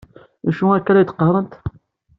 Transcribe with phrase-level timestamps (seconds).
[0.45, 1.53] D acu akka ay la d-qqarent?!